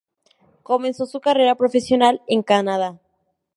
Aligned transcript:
Comenzó 0.63 1.05
su 1.05 1.21
carrera 1.21 1.53
profesional 1.53 2.23
en 2.25 2.41
Canadá. 2.41 2.99